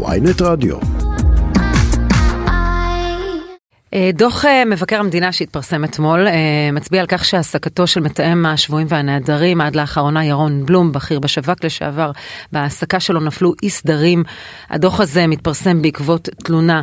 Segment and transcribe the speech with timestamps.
[0.00, 0.76] ויינט רדיו.
[3.94, 6.32] אה, דוח אה, מבקר המדינה שהתפרסם אתמול אה,
[6.72, 12.10] מצביע על כך שהעסקתו של מתאם השבויים והנעדרים עד לאחרונה ירון בלום, בכיר בשב"כ לשעבר,
[12.52, 14.22] בהעסקה שלו נפלו אי סדרים.
[14.70, 16.82] הדוח הזה מתפרסם בעקבות תלונה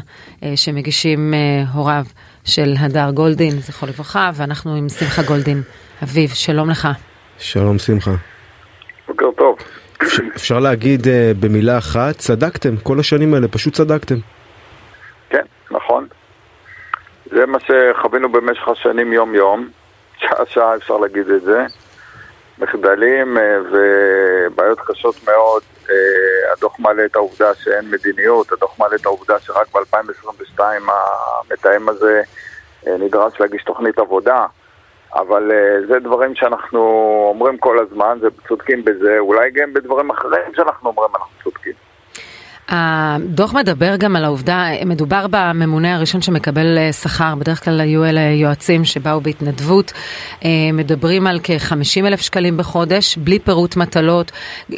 [0.56, 1.34] שמגישים
[1.74, 2.06] הוריו
[2.46, 5.62] של הדר גולדין, זכרו לברכה, ואנחנו עם שמחה גולדין.
[6.04, 6.88] אביב, שלום לך.
[7.38, 8.12] שלום שמחה.
[9.08, 9.56] בוקר טוב.
[10.36, 11.10] אפשר, להגיד uh,
[11.40, 14.16] במילה אחת, צדקתם, כל השנים האלה פשוט צדקתם.
[15.30, 16.08] כן, נכון.
[17.26, 19.70] זה מה שחווינו במשך השנים יום-יום,
[20.18, 21.66] שעה-שעה אפשר להגיד את זה.
[22.58, 23.42] מחדלים uh,
[23.72, 25.62] ובעיות קשות מאוד.
[25.86, 25.90] Uh,
[26.58, 32.22] הדוח מעלה את העובדה שאין מדיניות, הדוח מעלה את העובדה שרק ב-2022 המתאם הזה
[32.88, 34.46] נדרש להגיש תוכנית עבודה.
[35.16, 36.80] אבל uh, זה דברים שאנחנו
[37.30, 41.74] אומרים כל הזמן, וצודקים בזה, אולי גם בדברים אחרים שאנחנו אומרים אנחנו צודקים.
[42.72, 48.22] הדוח מדבר גם על העובדה, מדובר בממונה הראשון שמקבל אה, שכר, בדרך כלל היו אלה
[48.22, 49.92] יועצים שבאו בהתנדבות,
[50.46, 54.32] אה, מדברים על כ-50 אלף שקלים בחודש, בלי פירוט מטלות,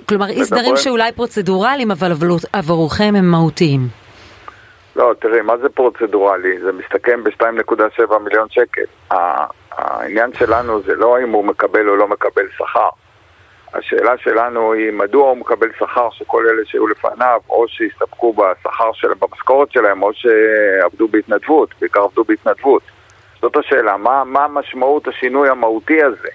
[0.06, 2.12] כלומר אי סדרים שאולי פרוצדורליים, אבל
[2.54, 4.01] עבורכם הם מהותיים.
[4.96, 6.60] לא, תראי, מה זה פרוצדורלי?
[6.60, 8.82] זה מסתכם ב-2.7 מיליון שקל.
[9.72, 12.90] העניין שלנו זה לא אם הוא מקבל או לא מקבל שכר.
[13.74, 19.18] השאלה שלנו היא מדוע הוא מקבל שכר שכל אלה שהיו לפניו, או שהסתפקו בשכר שלהם,
[19.20, 22.82] במשכורת שלהם, או שעבדו בהתנדבות, בעיקר עבדו בהתנדבות.
[23.42, 26.30] זאת השאלה, מה, מה משמעות השינוי המהותי הזה?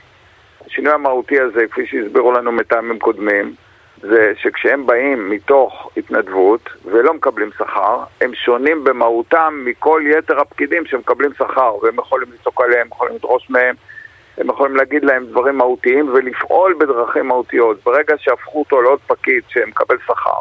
[0.66, 3.54] השינוי המהותי הזה, כפי שהסבירו לנו מטעמים קודמים,
[4.02, 11.30] זה שכשהם באים מתוך התנדבות ולא מקבלים שכר, הם שונים במהותם מכל יתר הפקידים שמקבלים
[11.34, 13.74] שכר, והם יכולים לצעוק עליהם, יכולים לדרוש מהם,
[14.38, 17.84] הם יכולים להגיד להם דברים מהותיים ולפעול בדרכים מהותיות.
[17.84, 20.40] ברגע שהפכו אותו לעוד פקיד שמקבל שכר,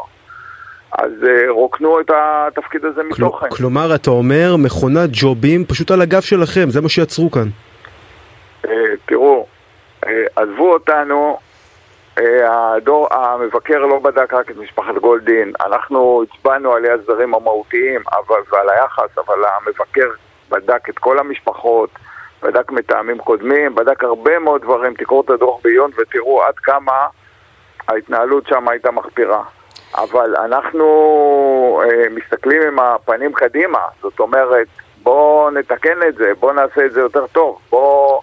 [0.92, 3.50] אז uh, רוקנו את התפקיד הזה מתוכן.
[3.50, 7.48] כלומר, אתה אומר מכונת ג'ובים פשוט על הגב שלכם, זה מה שיצרו כאן.
[8.66, 8.70] Uh,
[9.06, 9.48] תראו,
[10.06, 11.45] uh, עזבו אותנו אה,
[12.18, 18.70] הדור, המבקר לא בדק רק את משפחת גולדין, אנחנו הצבענו על ההסדרים המהותיים אבל, ועל
[18.70, 20.10] היחס, אבל המבקר
[20.50, 21.90] בדק את כל המשפחות,
[22.44, 27.08] בדק מטעמים קודמים, בדק הרבה מאוד דברים, תקראו את הדוח בעיון ותראו עד כמה
[27.88, 29.44] ההתנהלות שם הייתה מחפירה.
[29.96, 34.68] אבל אנחנו אה, מסתכלים עם הפנים קדימה, זאת אומרת,
[35.04, 38.22] בואו נתקן את זה, בואו נעשה את זה יותר טוב, בואו...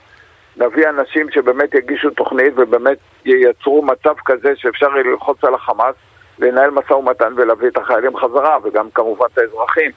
[0.56, 5.94] נביא אנשים שבאמת יגישו תוכנית ובאמת ייצרו מצב כזה שאפשר ללחוץ על החמאס,
[6.38, 9.90] לנהל משא ומתן ולהביא את החיילים חזרה, וגם כמובן את האזרחים.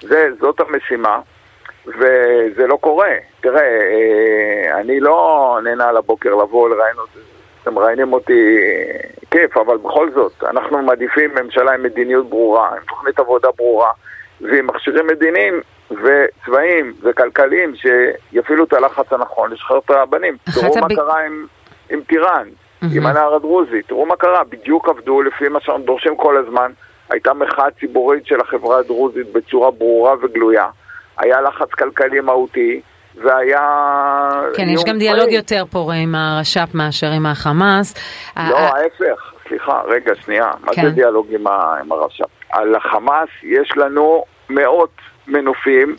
[0.00, 1.20] זה, זאת המשימה,
[1.86, 3.10] וזה לא קורה.
[3.40, 7.18] תראה, אה, אני לא נהנה על הבוקר לבוא לראיין אותי,
[7.62, 8.58] אתם מראיינים אותי
[9.30, 13.90] כיף, אבל בכל זאת, אנחנו מעדיפים ממשלה עם מדיניות ברורה, עם תוכנית עבודה ברורה,
[14.40, 20.36] ועם מכשירים מדיניים וצבאיים וכלכליים שיפעילו את הלחץ הנכון לשחרר את הבנים.
[20.54, 20.88] תראו מה.
[20.88, 21.46] קרה עם,
[21.90, 22.48] עם טיראן.
[22.94, 26.72] עם הנער הדרוזי, תראו מה קרה, בדיוק עבדו לפי מה שאנחנו דורשים כל הזמן.
[27.10, 30.66] הייתה מחאה ציבורית של החברה הדרוזית בצורה ברורה וגלויה.
[31.18, 32.80] היה לחץ כלכלי מהותי,
[33.14, 33.60] והיה...
[34.54, 37.94] כן, יש גם דיאלוג יותר פורה עם הרש"פ מאשר עם החמאס.
[38.36, 40.50] לא, ההפך, סליחה, רגע, שנייה.
[40.60, 40.88] מה זה כן.
[40.88, 41.26] דיאלוג
[41.80, 42.24] עם הרש"פ?
[42.50, 44.90] על החמאס יש לנו מאות
[45.28, 45.96] מנופים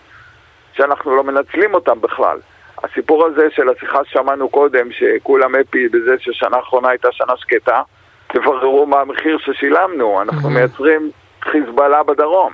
[0.74, 2.38] שאנחנו לא מנצלים אותם בכלל.
[2.84, 7.82] הסיפור הזה של השיחה ששמענו קודם, שכולם אפי בזה ששנה האחרונה הייתה שנה שקטה,
[8.28, 12.54] תבררו מה המחיר ששילמנו, אנחנו מייצרים חיזבאללה בדרום.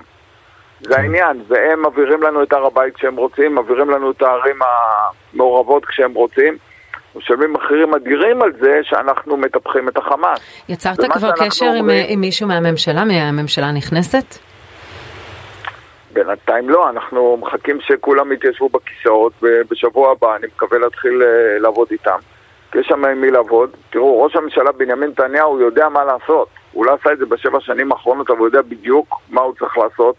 [0.81, 4.59] זה העניין, והם מעבירים לנו את הר הבית כשהם רוצים, מעבירים לנו את הערים
[5.34, 6.57] המעורבות כשהם רוצים.
[7.16, 10.40] משלמים מחירים אדירים על זה שאנחנו מטפחים את החמאס.
[10.69, 11.72] יצרת כבר קשר
[12.07, 14.44] עם מישהו מהממשלה, מהממשלה הנכנסת?
[16.16, 22.18] בינתיים לא, אנחנו מחכים שכולם יתיישבו בכיסאות ובשבוע הבא אני מקווה להתחיל אה, לעבוד איתם.
[22.76, 23.70] יש שם עם מי לעבוד.
[23.90, 26.48] תראו, ראש הממשלה בנימין נתניהו יודע מה לעשות.
[26.72, 29.78] הוא לא עשה את זה בשבע שנים האחרונות, אבל הוא יודע בדיוק מה הוא צריך
[29.78, 30.16] לעשות.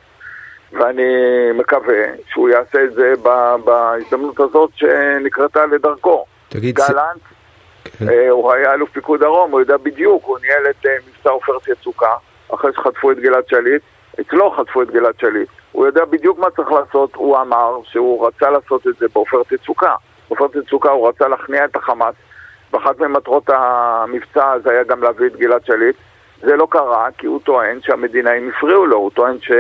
[0.73, 1.03] ואני
[1.55, 3.13] מקווה שהוא יעשה את זה
[3.65, 6.25] בהזדמנות הזאת שנקרתה לדרכו.
[6.49, 6.75] תגיד...
[6.75, 7.23] גלנט,
[7.85, 8.09] כן.
[8.09, 11.69] אה, הוא היה אלוף פיקוד דרום, הוא יודע בדיוק, הוא ניהל את אה, מבצע עופרת
[11.69, 12.15] יצוקה,
[12.55, 13.83] אחרי שחטפו את גלעד שליט.
[14.21, 15.49] אצלו חטפו את גלעד שליט.
[15.73, 19.95] הוא יודע בדיוק מה צריך לעשות, הוא אמר שהוא רצה לעשות את זה בעופרת יצוקה.
[20.29, 22.15] בעופרת יצוקה הוא רצה להכניע את החמאס,
[22.73, 25.97] ואחת ממטרות המבצע הזה היה גם להביא את גלעד שליט.
[26.41, 29.51] זה לא קרה כי הוא טוען שהמדינאים הפריעו לו, הוא טוען ש...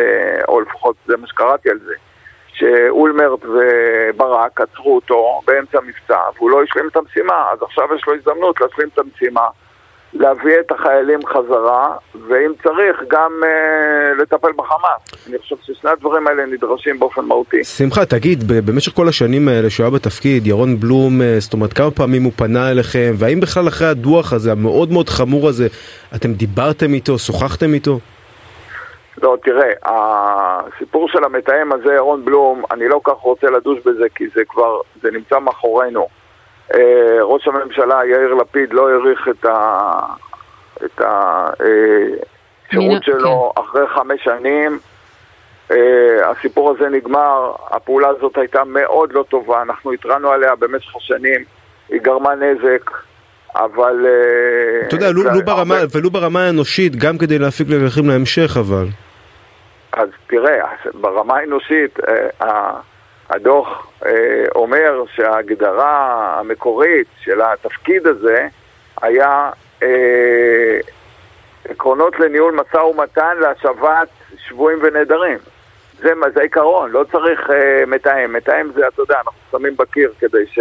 [0.49, 1.95] או לפחות זה מה שקראתי על זה,
[2.53, 8.15] שאולמרט וברק עצרו אותו באמצע המבצע והוא לא השלים את המשימה, אז עכשיו יש לו
[8.15, 9.49] הזדמנות להשלים את המשימה
[10.15, 11.97] להביא את החיילים חזרה,
[12.29, 15.29] ואם צריך גם אה, לטפל בחמאס.
[15.29, 17.65] אני חושב ששני הדברים האלה נדרשים באופן מהותי.
[17.65, 21.91] שמחה, תגיד, במשך כל השנים האלה שהוא היה בתפקיד, ירון בלום, אה, זאת אומרת, כמה
[21.91, 25.67] פעמים הוא פנה אליכם, והאם בכלל אחרי הדוח הזה, המאוד מאוד חמור הזה,
[26.15, 27.99] אתם דיברתם איתו, שוחחתם איתו?
[29.23, 34.25] לא, תראה, הסיפור של המתאם הזה, ירון בלום, אני לא כך רוצה לדוש בזה, כי
[34.35, 36.07] זה כבר, זה נמצא מאחורינו.
[36.75, 40.01] אה, ראש הממשלה יאיר לפיד לא העריך את, ה,
[40.85, 43.63] את השירות שלו כן.
[43.63, 44.79] אחרי חמש שנים.
[45.71, 51.45] אה, הסיפור הזה נגמר, הפעולה הזאת הייתה מאוד לא טובה, אנחנו התרענו עליה במשך השנים,
[51.89, 52.91] היא גרמה נזק.
[53.55, 54.07] אבל...
[54.07, 58.87] אה, אתה יודע, לו ברמה, ולו ברמה האנושית, גם כדי להפיק לקחים להמשך, אבל.
[59.93, 61.99] אז תראה, ברמה האנושית,
[63.31, 68.49] הדוח אה, אומר שההגדרה המקורית של התפקיד הזה
[69.03, 69.51] היה
[69.83, 70.79] אה,
[71.69, 74.09] עקרונות לניהול משא ומתן להשבת
[74.49, 75.39] שבויים ונעדרים.
[75.99, 78.33] זה, זה עיקרון, לא צריך אה, מתאם.
[78.33, 80.59] מתאם זה, אתה יודע, אנחנו שמים בקיר כדי ש...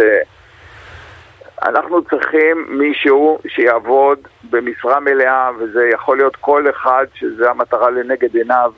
[1.62, 4.18] אנחנו צריכים מישהו שיעבוד
[4.50, 8.72] במשרה מלאה, וזה יכול להיות כל אחד שזה המטרה לנגד עיניו,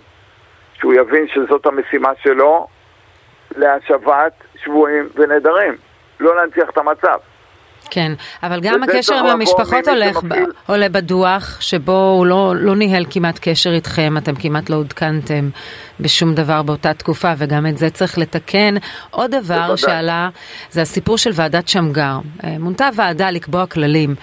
[0.74, 2.66] שהוא יבין שזאת המשימה שלו,
[3.58, 4.32] להשבת
[4.64, 5.76] שבויים ונעדרים,
[6.20, 7.18] לא להנציח את המצב.
[7.90, 8.12] כן,
[8.42, 10.34] אבל גם הקשר עם המשפחות הולך, ב,
[10.66, 15.48] עולה בדוח, שבו הוא לא, לא ניהל כמעט קשר איתכם, אתם כמעט לא עודכנתם
[16.00, 18.74] בשום דבר באותה תקופה, וגם את זה צריך לתקן.
[19.10, 19.76] עוד דבר.
[19.76, 20.28] שעלה,
[20.70, 22.18] זה הסיפור של ועדת שמגר.
[22.44, 24.14] אה, מונתה ועדה לקבוע כללים.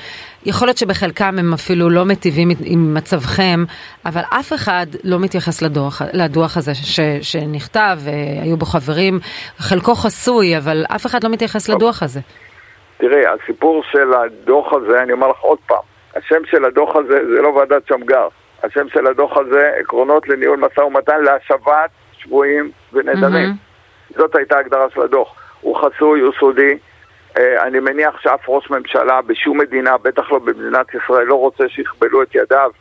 [0.46, 3.60] יכול להיות שבחלקם הם אפילו לא מטיבים עם מצבכם,
[4.06, 7.98] אבל אף אחד לא מתייחס לדוח, לדוח הזה ש, שנכתב,
[8.42, 9.20] היו בו חברים,
[9.58, 12.20] חלקו חסוי, אבל אף אחד לא מתייחס לדוח הזה.
[12.98, 15.84] תראי, הסיפור של הדוח הזה, אני אומר לך עוד פעם,
[16.16, 18.28] השם של הדוח הזה זה לא ועדת שמגר.
[18.64, 23.50] השם של הדוח הזה, עקרונות לניהול משא ומתן להשבת שבויים ונדמים.
[23.50, 24.18] Mm-hmm.
[24.18, 25.36] זאת הייתה הגדרה של הדוח.
[25.62, 26.78] הוא חסוי, הוא סודי.
[27.38, 32.22] אה, אני מניח שאף ראש ממשלה בשום מדינה, בטח לא במדינת ישראל, לא רוצה שיכבלו
[32.22, 32.72] את ידיו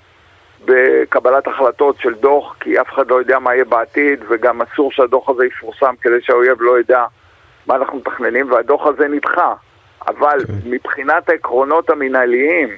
[0.65, 5.29] בקבלת החלטות של דוח, כי אף אחד לא יודע מה יהיה בעתיד, וגם אסור שהדוח
[5.29, 7.05] הזה יפורסם כדי שהאויב לא ידע
[7.67, 9.55] מה אנחנו מתכננים, והדוח הזה נדחה.
[10.09, 10.39] אבל.
[10.47, 10.53] כן.
[10.65, 12.69] מבחינת העקרונות המינהליים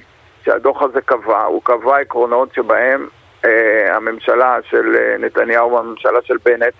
[0.44, 3.08] שהדוח הזה קבע, הוא קבע עקרונות שבהם
[3.44, 6.74] אה, הממשלה של אה, נתניהו והממשלה של בנט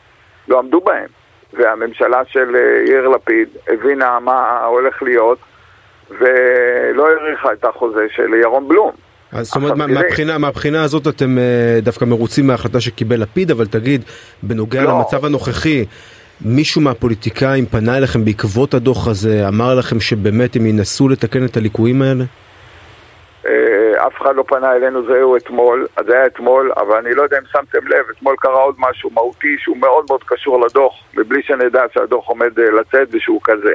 [0.49, 1.09] לא עמדו בהם.
[1.57, 5.39] והממשלה של אה, יאיר לפיד הבינה מה הולך להיות
[6.11, 8.91] ולא העריכה את החוזה של ירון בלום.
[9.33, 14.05] אז זאת אומרת, מהבחינה, מהבחינה הזאת אתם אה, דווקא מרוצים מההחלטה שקיבל לפיד, אבל תגיד,
[14.43, 14.91] בנוגע לא.
[14.91, 15.85] למצב הנוכחי,
[16.41, 22.03] מישהו מהפוליטיקאים פנה אליכם בעקבות הדוח הזה, אמר לכם שבאמת הם ינסו לתקן את הליקויים
[22.03, 22.25] האלה?
[23.49, 27.39] אה, אף אחד לא פנה אלינו, זהו אתמול, זה היה אתמול, אבל אני לא יודע
[27.39, 31.85] אם שמתם לב, אתמול קרה עוד משהו מהותי שהוא מאוד מאוד קשור לדוח, מבלי שנדע
[31.95, 33.75] שהדוח עומד אה, לצאת ושהוא כזה.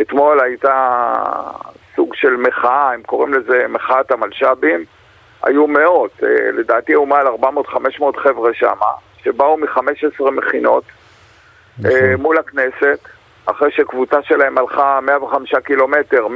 [0.00, 1.12] אתמול הייתה
[1.96, 4.84] סוג של מחאה, הם קוראים לזה מחאת המלש"בים,
[5.42, 8.76] היו מאות, אה, לדעתי היו מעל 400-500 חבר'ה שם,
[9.24, 10.84] שבאו מ-15 מכינות,
[11.78, 11.98] נכון.
[12.18, 12.98] מול הכנסת,
[13.46, 16.28] אחרי שקבוצה שלהם הלכה 105 קילומטר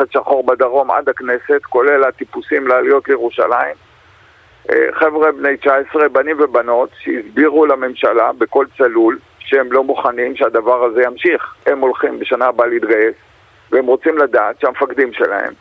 [0.00, 3.74] מחץ שחור בדרום עד הכנסת, כולל הטיפוסים לעליות לירושלים.
[4.70, 11.02] אה, חבר'ה בני 19, בנים ובנות, שהסבירו לממשלה בקול צלול שהם לא מוכנים שהדבר הזה
[11.02, 11.54] ימשיך.
[11.66, 13.14] הם הולכים בשנה הבאה להתגייס,
[13.72, 15.52] והם רוצים לדעת שהמפקדים שלהם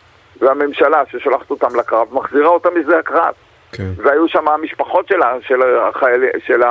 [0.41, 3.33] והממשלה ששולחת אותם לקרב מחזירה אותם משדה הקרב.
[3.71, 3.91] כן.
[3.97, 6.61] והיו שם המשפחות שלה, של החיילים, של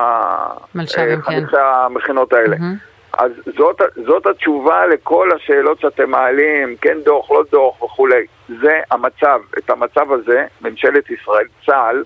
[0.96, 1.20] כן.
[1.22, 2.56] חניכי המכינות האלה.
[2.56, 2.97] Mm-hmm.
[3.18, 8.26] אז זאת, זאת התשובה לכל השאלות שאתם מעלים, כן דוח, לא דוח וכולי.
[8.48, 9.40] זה המצב.
[9.58, 12.04] את המצב הזה, ממשלת ישראל, צה"ל,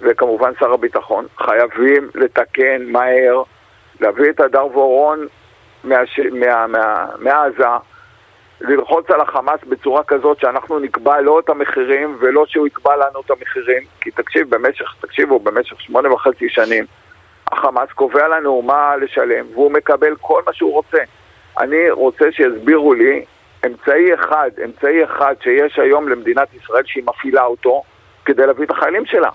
[0.00, 3.42] וכמובן שר הביטחון, חייבים לתקן מהר,
[4.00, 5.26] להביא את הדר ואורון
[5.84, 7.44] מעזה, מה, מה, מה,
[8.60, 13.30] ללחוץ על החמאס בצורה כזאת שאנחנו נקבע לא את המחירים ולא שהוא יקבע לנו את
[13.30, 16.84] המחירים כי תקשיב, במשך, תקשיבו, במשך שמונה וחצי שנים
[17.52, 20.98] החמאס קובע לנו מה לשלם והוא מקבל כל מה שהוא רוצה.
[21.60, 23.24] אני רוצה שיסבירו לי
[23.66, 27.82] אמצעי אחד, אמצעי אחד שיש היום למדינת ישראל שהיא מפעילה אותו
[28.24, 29.28] כדי להביא את החיילים שלה.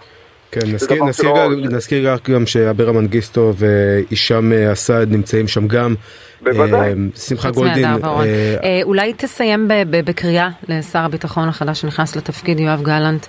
[0.52, 1.36] כן, נזכיר, נזכיר, לא...
[1.36, 5.96] גם, נזכיר גם שאברה מנגיסטו והישאם אסד נמצאים שם גם.
[6.42, 6.90] בוודאי.
[6.90, 7.86] אה, שמחה גולדין.
[7.86, 8.24] אה,
[8.64, 13.26] אה, אולי תסיים בקריאה לשר הביטחון החדש שנכנס לתפקיד, יואב גלנט,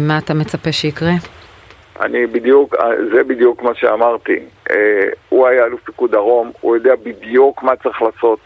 [0.00, 1.12] מה אתה מצפה שיקרה?
[2.00, 2.74] אני בדיוק,
[3.12, 4.38] זה בדיוק מה שאמרתי.
[5.28, 8.38] הוא היה אלוף פיקוד דרום, הוא יודע בדיוק מה צריך לעשות.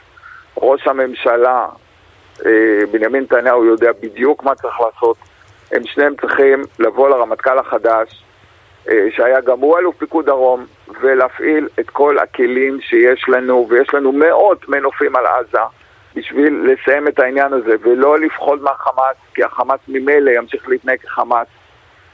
[0.56, 1.66] ראש הממשלה
[2.46, 5.16] אה, בנימין נתניהו יודע בדיוק מה צריך לעשות.
[5.72, 8.24] הם שניהם צריכים לבוא לרמטכ"ל החדש,
[8.88, 10.66] אה, שהיה גם הוא אלוף פיקוד דרום,
[11.00, 15.58] ולהפעיל את כל הכלים שיש לנו, ויש לנו מאות מנופים על עזה,
[16.14, 21.46] בשביל לסיים את העניין הזה, ולא לפחוד מהחמאס, כי החמאס ממילא ימשיך להתנהג כחמאס,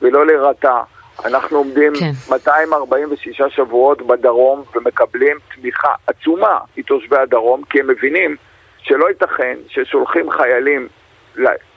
[0.02, 0.80] ולא להירתע.
[1.24, 2.10] אנחנו עומדים כן.
[2.30, 8.36] 246 שבועות בדרום ומקבלים תמיכה עצומה מתושבי הדרום, כי הם מבינים
[8.82, 10.88] שלא ייתכן ששולחים חיילים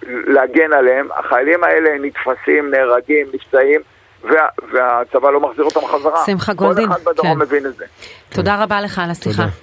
[0.07, 3.81] להגן עליהם, החיילים האלה נתפסים, נהרגים, נפצעים,
[4.23, 6.25] וה, והצבא לא מחזיר אותם חזרה.
[6.25, 7.39] שמחה גולדין, כל אחד בדרום כן.
[7.39, 7.85] מבין את זה.
[8.29, 9.43] תודה רבה לך על השיחה.
[9.43, 9.53] תודה,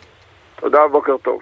[0.61, 1.41] תודה בוקר טוב.